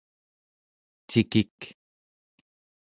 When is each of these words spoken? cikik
cikik 1.09 1.59